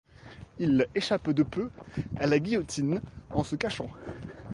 Il 0.57 0.87
échappe 0.95 1.29
de 1.29 1.43
peu 1.43 1.69
à 2.19 2.25
la 2.25 2.39
guillotine 2.39 3.01
en 3.29 3.43
se 3.43 3.55
cachant. 3.55 3.91